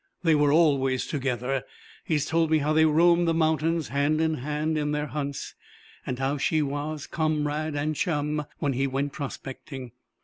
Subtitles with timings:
[0.23, 1.63] They were always together.
[2.03, 5.53] He has told me how they roamed the mountains hand in hand in their hunts;
[6.17, 9.91] how she was comrade and chum when he went prospecting.